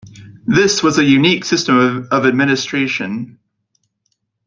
[0.47, 3.37] This was a unique system of administration.